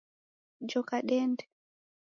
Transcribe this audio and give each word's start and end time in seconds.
Joka 0.69 0.97
dende 1.07 1.43